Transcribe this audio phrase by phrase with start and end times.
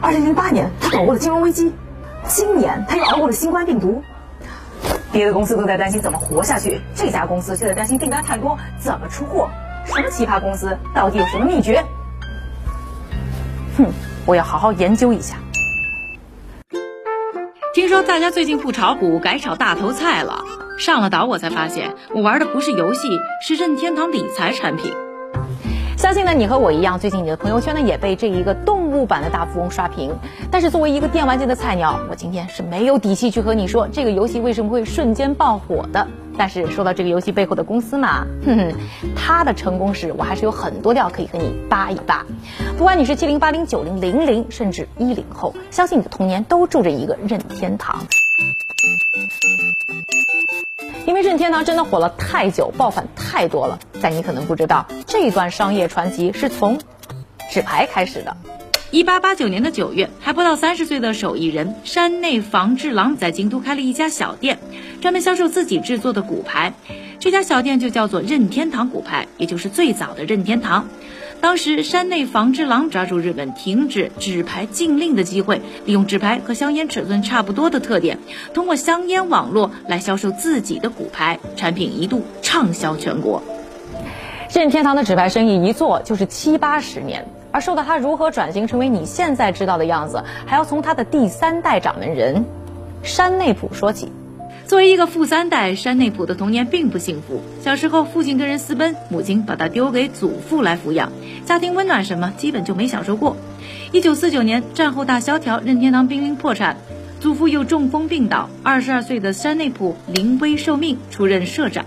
[0.00, 1.72] 二零零八年他躲过了金融危机，
[2.28, 4.02] 今年他又熬过了新冠病毒。
[5.10, 9.48] 别的公司都在担心怎么活下去，这家公司却在担心订单太多怎么出货。
[9.84, 10.78] 什么奇葩公司？
[10.94, 11.84] 到底有什么秘诀？
[13.76, 13.86] 哼，
[14.24, 15.36] 我要好好研究一下。
[17.74, 20.44] 听说大家最近不炒股，改炒大头菜了。
[20.78, 23.08] 上了岛我才发现，我玩的不是游戏，
[23.42, 24.94] 是任天堂理财产品。
[25.96, 30.14] 相信呢，你和我一样，最近你的朋友圈呢也被这一个动物版的大富翁刷屏。
[30.50, 36.06] 但是作为一个电玩界的菜鸟，我今天是没有底气去和你说这个游戏为什么会瞬间爆火的。
[36.36, 38.72] 但是说到这个游戏背后的公司嘛， 哼哼，
[39.16, 42.24] 它的成功史我还是有很多料可以和你扒一扒。
[42.76, 48.06] 不管你是七零八零九零零零，甚至一零后，相信你的童年都住着一个任天堂。
[51.06, 56.78] 因为任天堂真的火了太久，爆款太多了，但你可能不知道，这段商业传奇是从
[57.50, 58.36] 纸牌开始的。
[58.90, 64.58] 一八八九年的九月，还不到三十岁的手艺人山内房治郎在京都开了一家小店，
[65.02, 66.72] 专门销售自己制作的骨牌。
[67.20, 70.88] 这家小店就叫做任天堂骨牌，也就是最早的任天堂。
[71.38, 78.18] 当时山内房治郎抓住日本停止纸牌禁令的机会，利用纸牌和香烟尺寸差不多的特点，
[78.54, 83.42] 通过香烟网络来销售自己的骨牌产品，一度畅销全国。
[84.50, 92.44] 任天堂的纸牌生意一做就是七八十年，而说到他如何转型成为你现在知道的样子，还要从他的第三代掌门人
[93.02, 94.10] 山内溥说起。
[94.66, 97.40] 作为一个富三代，山内溥的童年并不幸福。
[97.62, 101.10] 小时候，父亲跟人私奔，母亲把他丢给祖父来抚养，
[101.46, 103.34] 家庭温暖什么基本就没享受过。
[103.92, 106.76] 一九四九年，战后大萧条，任天堂濒临破产，
[107.18, 108.50] 祖父又中风病倒。
[108.62, 111.86] 二十二岁的山内溥临危受命，出任社长。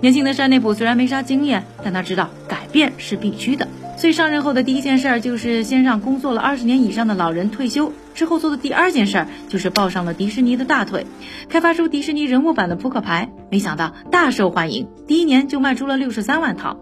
[0.00, 3.66] 年轻的山内溥虽然没啥经验，但他知道改变是必须的。
[4.00, 7.92] 所以上任后的第一件事儿就是先让工作了二十年以上的老人退休。
[8.14, 11.04] 之后做的第二件事儿就是抱上了迪士尼的大腿，
[11.50, 13.30] 开发出迪士尼人物版的扑克牌。
[13.50, 16.78] 没想到大受欢迎，第一年就卖出了六十三万套，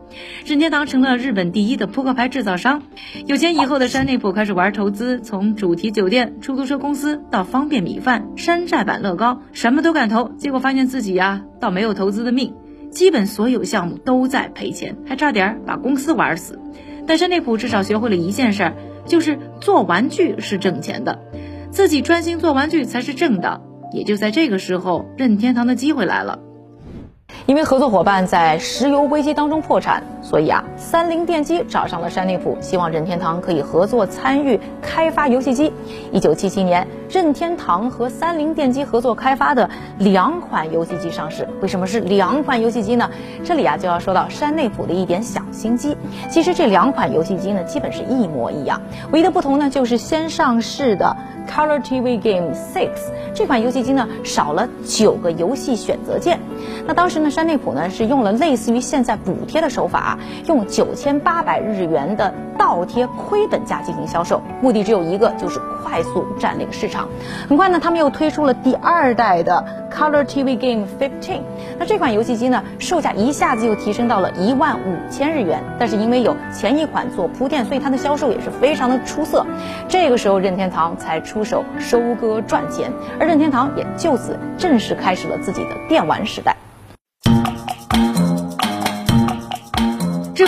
[0.47, 2.85] 任天堂成了日本第一的扑克牌制造商。
[3.27, 10.31] 有钱以后的山内溥开始玩投资，从主题酒店、出租车公司到方便米饭、山寨版乐高，什么都敢投。
[10.39, 12.55] 结果发现自己呀，倒没有投资的命，
[12.93, 16.61] 基本所有项目都在赔钱，还差点把公司玩死。
[17.09, 18.75] 但山内普至少学会了一件事儿，
[19.07, 21.19] 就是做玩具是挣钱的，
[21.71, 23.63] 自己专心做玩具才是正的。
[23.93, 26.41] 也就在这个时候，任天堂的机会来了。
[27.49, 35.73] 因为合作伙伴在石油危机当中破产，所以啊，三菱电机找上了山内普，希望任天堂可以合作参与开发游戏机。
[36.13, 41.49] 一九七七年，任天堂和三菱电机合作开发的两款游戏机上市。
[41.63, 43.09] 为什么是两款游戏机呢？
[43.43, 45.97] 这里啊就要说到山内普的一点小心机。
[46.29, 51.17] 其实这两款游戏机呢，基本是一模一样，唯一的不同呢，就是先上市的
[51.51, 52.91] Color TV Game Six
[53.33, 56.39] 这款游戏机呢，少了九个游戏选择键。
[56.87, 67.09] 那当时呢，山内溥呢是用了类似于现在补贴的手法，用九千八百日元的倒贴亏本价进行销售，目的只有一个，就是快速占领市场。
[67.49, 71.43] 很快呢，他们又推出了第二代的 Color TV Game Fifteen。
[71.79, 79.47] 那这款游戏机呢，售价一下子又提升到了一万五千日元，但是因为有前一款做铺垫，所以它的销售也是非常的出色。
[79.89, 86.48] 这个时候，任天堂才出手收割赚钱，而任天堂也就此正式开始了自己的电玩时代。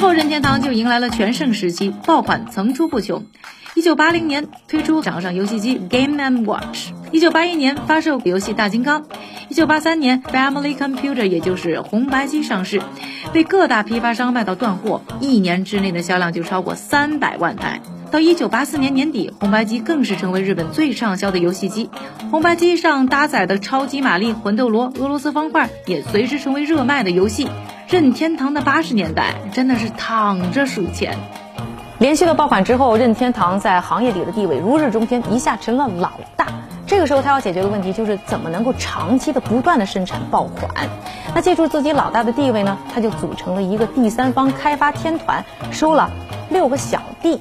[0.01, 3.27] 后，任天堂就迎来了全盛时期，爆款层出不穷。
[3.75, 9.05] 一九八零年推出掌上游戏机 Game and Watch，一九八一年发售游戏大金刚，
[9.51, 12.81] 一九八三年 Family Computer 也就是红白机上市，
[13.35, 17.83] 被各大批发商卖到断货，一年之内的销量就超过三百万台。
[18.11, 21.91] 到一九八四年年底，红白机更是成为日本最畅销的游戏机，
[22.31, 27.49] 红白机上搭载的超级玛丽、魂斗罗、俄罗斯方块也随之成为热卖的游戏。
[27.91, 31.19] 任天堂的八十年代真的是躺着数钱。
[31.99, 36.47] 连续的爆款之后，任天堂在行业里的地位如日中天，一下成了老大。
[36.87, 40.89] 这个时候，他要解决的问题就是怎么能够长期的不断的生产爆款。
[41.35, 46.13] 那借助自己老大的地位呢，他就组成了一个第三方开发天团，收了
[46.49, 47.41] 六个小弟。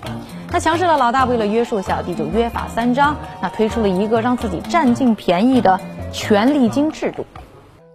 [0.52, 5.80] 那强势的老大为了约束小弟，就约法三章，那推出了一个让自己占尽便宜的
[6.12, 7.28] 权利金制度。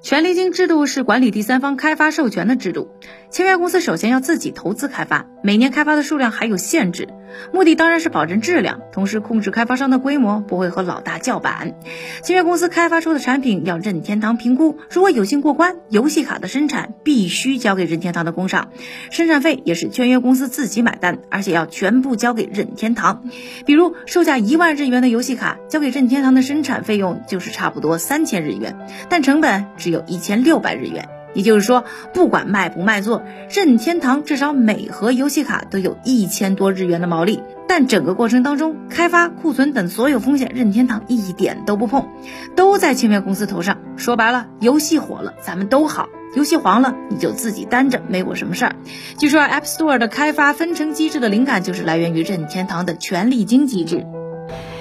[0.04, 2.90] 权利金制度是管理第三方开发授权的制度，
[3.34, 7.08] 签约公司首先要自己投资开发，每年开发的数量还有限制，
[7.52, 11.74] 目的当然是保证质量，同时控制开发商的规模，不会和老大叫板。
[12.22, 18.68] 签约公司开发出的产品要任天堂评估，如果有幸过关，游戏卡的生产必须交给任天堂的工厂，
[19.10, 23.24] 生产费也是签约公司自己买单，而且要全部交给任天堂。
[23.66, 28.76] 比如售价一万日元的游戏卡，交给任天堂的生产费用就是差不多三千日元，
[29.08, 31.08] 但成本只有一千六百日元。
[31.34, 37.42] 也就是说，不管卖不卖座，任天堂至少每盒游戏卡都有一千多日元的毛利。
[37.66, 42.08] 但整个过程当中，开发、库存等所有风险，任天堂一点都不碰，
[42.54, 43.78] 都在签约公司头上。
[43.96, 48.76] 说白了，游戏火了，咱们都好；游戏黄了，你就自己担着，没我什么事儿。
[49.18, 54.06] 据说 App Store 的开发分成机制的灵感就是来源于任天堂的权力金机制。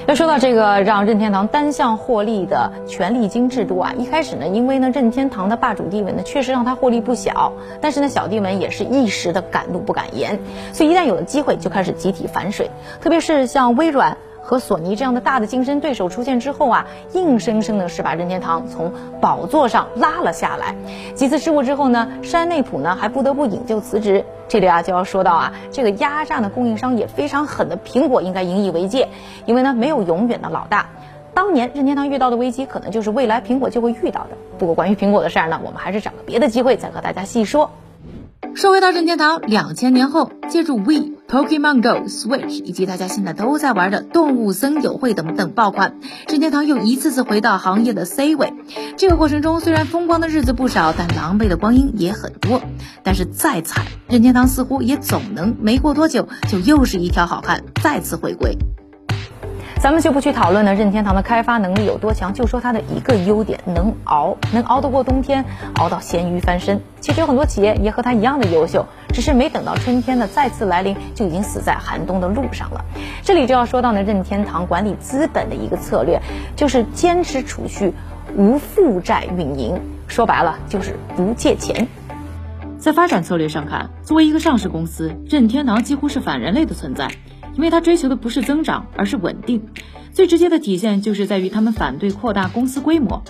[0.06, 7.54] 要说到这个让任天堂单向获利的权力金制度啊，一开始呢，因为呢任天堂的霸主地位呢，确实让他获利不小。
[7.80, 10.38] 但是呢，小弟们也是一时的敢怒不敢言，
[10.74, 12.70] 所以一旦有了机会，就开始集体反水。
[13.00, 14.18] 特别是像微软。
[14.44, 18.92] 和索尼这样的大的竞争对手出现之后啊，硬生生的是把任天堂从
[19.22, 20.76] 宝座上拉了下来。
[21.16, 24.26] 几次失误之后呢，山内溥呢还不得不引咎辞职。
[24.50, 29.08] 这里啊就要说到啊，这个压榨的供应商也非常狠的苹果应该引以为戒，
[29.46, 30.90] 因为呢没有永远的老大。
[31.34, 34.30] 当年任天堂遇到的危机，可能就是未来苹果就会遇到的。
[34.60, 37.72] 不过关于苹果的事儿呢，我们还是找个别的机会再和大家细说。
[38.54, 45.96] 说回到任天堂，两千年后，借助 Wii、Pokemon Go、Switch 以及大家现在都在玩的动物森友会等等爆款，
[46.28, 48.54] 任天堂又一次次回到行业的 C 位。
[48.98, 52.62] 这个过程中，虽然风光的日子不少，但狼狈的光阴也很多。
[53.02, 58.56] 但是再惨，任天堂似乎也总能没过多久，就又是一条好汉再次回归。
[59.82, 65.44] 咱们就不去讨论呢，任天堂的开发能力有多强，就说它的一个优点，能熬，能熬得过冬天，
[65.76, 66.80] 熬到咸鱼翻身。
[67.02, 72.84] 其实有很多企业也和它一样的优秀，只是没等到春天的再次来临，就已经死在寒冬的路上了。
[73.22, 76.20] 这里就要说到呢，任天堂管理资本的一个策略，
[76.56, 77.94] 就是坚持储蓄，
[78.36, 79.80] 无负债运营。
[80.08, 81.88] 说白了，就是不借钱。
[82.78, 87.08] 在发展策略上看，作为一个上市公司，任天堂几乎是反人类的存在。
[87.56, 89.68] 因为他追求的不是增长，而是稳定。
[90.12, 93.24] 最直接的体现就是在于他们反对扩大公司规模。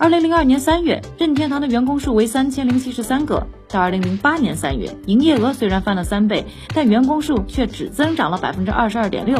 [0.00, 9.38] 二零零二年三月，任天堂的员工数为三千零七十三个；到二零零八年三月，营业额虽然翻了三倍，但员工数却只增长了百分之二十二点六。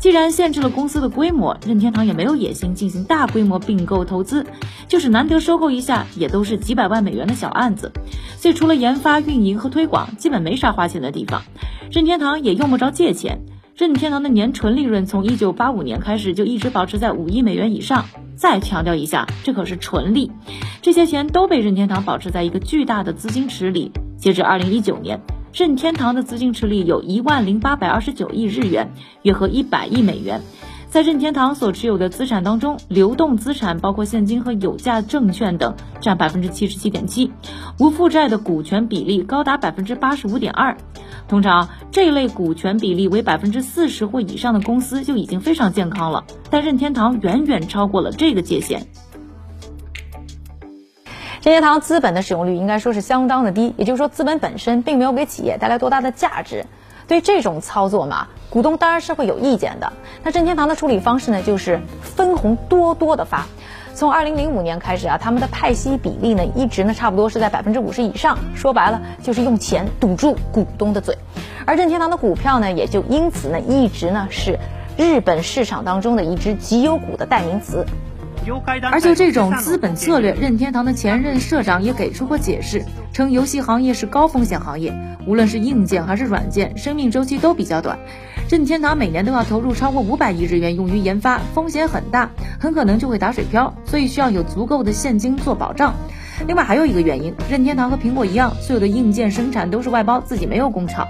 [0.00, 4.46] 既然限制了公司的规模，任天堂也没有野心进行大规模并购投资，
[4.88, 7.92] 就是难得收购一下，也都是几百万美元的小案子。
[8.38, 11.42] 所以除了研发、运营和推广，基本没啥花钱的地方。
[11.90, 13.42] 任天堂也用不着借钱。
[13.82, 18.04] 任天堂的年纯利润从一九八五年开始就一直保持在五亿美元以上。
[18.36, 20.30] 再强调一下，这可是纯利，
[20.82, 23.90] 这些钱都被任天堂保持在一个巨大的资金池里。
[24.18, 25.18] 截至二零一九年，
[25.52, 28.92] 任天堂的资金池里有一万零八百二十九亿日元，
[29.22, 30.40] 约合一百亿美元。
[30.88, 37.32] 在任天堂所持有的资产当中，流动资产包括现金和有价证券等占百分之七十七点七，
[37.80, 40.76] 无负债的股权比例高达百分之八十五点二。
[41.28, 48.86] 通常这类股权比例为百分之四十或以上的公司就已经非常健康了，但任天堂远远超过了这个界限。
[51.42, 56.66] 任天堂资本的使用率应该说是相当的低，也就是说资本本身并没有给企业带来多大的价值。
[57.08, 59.92] 对这种操作嘛，股东当然是会有意见的。
[60.22, 63.46] 那任天堂的处理方式呢，就是分红多多的发。
[63.94, 68.38] 从二零零五年开始啊，他们的派息比例呢，一直呢差不多是在百分之五十以上。
[68.54, 71.18] 说白了，就是用钱堵住股东的嘴。
[71.66, 74.58] 而任天堂的股票呢，也就因此呢，一直呢是
[74.96, 77.84] 日本市场当中的一只绩优股的代名词。
[78.90, 84.92] 而就这种资本策略，任天堂的前任社长也给出过解释，称游戏行业是高风险行业，
[85.26, 87.98] 无论是硬件还是软件，生命周期都比较短。
[88.50, 95.94] 任天堂每年都要投入超过五百亿日元用于研发，风险很大，很可能就会打水漂，所以需要有足够的现金做保障。
[96.46, 101.06] 另外还有一个原因，任天堂和苹果一样，所有的硬件生产都是外包，自己没有工厂。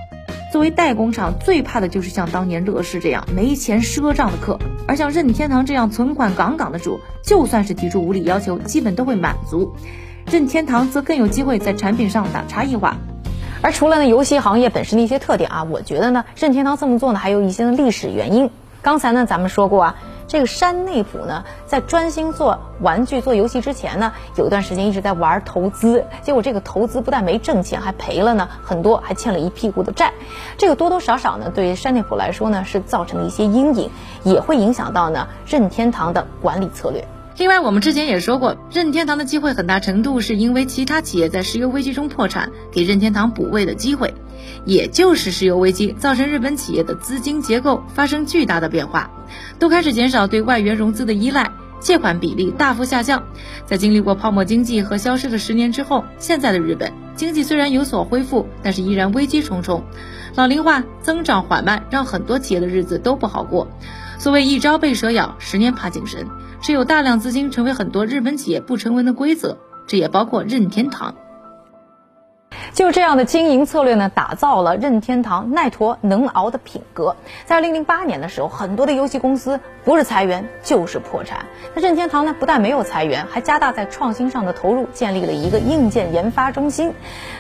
[0.53, 4.59] 作为代工厂，最怕的就是像当年乐视这样没钱赊账的客。
[4.87, 9.73] 而像任天堂这样存款杠杠的主，就算是提出无理要求，基本都会满足。
[10.31, 12.99] 任天堂则更有机会在产品上打差异化。
[13.63, 18.51] 而除了呢游戏行业本身的一些特点啊，我觉得呢任天堂这么做呢还有一些历史原因。
[18.83, 19.95] 刚才呢咱们说过啊。
[20.33, 30.15] 这个山内溥呢，在专心做玩具、做游戏之前呢，有一段时间一直在玩投资，结果这个投资不但没挣钱，还赔了呢，很多还欠了一屁股的债。
[30.57, 33.91] 这个多多少少呢，对于山内溥来说呢，是造成了一些阴影，
[34.23, 37.07] 也会影响到呢任天堂的管理策略。
[37.43, 44.15] 另外，我们之前也说过，任天堂的机会很大程度是因为其他企业在石油危机中破产，给任天堂补位的机会。
[44.65, 49.11] 也就是石油危机造成日本企业的资金结构发生巨大的变化，
[49.59, 53.25] 都开始减少对外援融资的依赖，借款比例大幅下降。
[53.67, 59.83] 在经历过泡沫经济和消失的十年之后，现在的日本经济虽然有所恢复，但是依然危机重重，
[60.37, 63.67] 老龄化、增长缓慢，让很多企业的日子都不好过。
[64.21, 66.29] 所谓一朝被蛇咬，十年怕井绳，
[66.63, 71.17] 持有大量资金成为很多日本企业不成文的规则，这也包括任天堂。
[72.73, 77.17] 就这样的经营策略呢，打造了任天堂耐驮能熬的品格。
[77.45, 81.45] 在二零零八年的时候，很多的游戏公司不是裁员就是破产。
[81.75, 86.95] 那任天堂呢，不但没有裁员，还加大在创新上的投入，建立了一个硬件研发中心。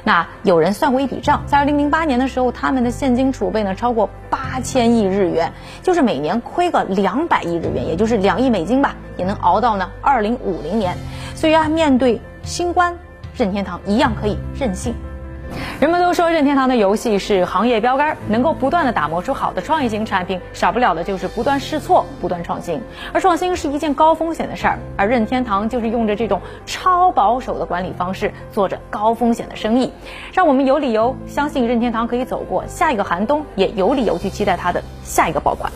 [0.04, 10.94] 那有人算过一笔账，在二零零八年的时候，他们的现金储备呢超过八千亿日元，就是每年亏个两百亿日元，也就是两亿美金吧，也能熬到呢二零五零年。
[11.34, 12.98] 所以啊，面对新冠，
[13.34, 14.94] 任天堂一样可以任性。
[15.80, 22.80] 人们都说任天堂的游戏是行业标杆，能够不断的打磨出好的创意型产品，少不了的就是不断试错、不断创新。
[23.12, 29.92] 而创新是一件高风险的事儿，而任天堂就是用着这种超保守的管理方式，做着高风险的生意，
[30.32, 35.72] 让我们有理由相信任天堂可以走过下一个寒冬，也有理由去期待它的下一个爆款。